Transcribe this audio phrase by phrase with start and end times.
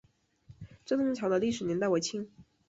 [0.83, 2.27] 镇东桥的历史年代为清。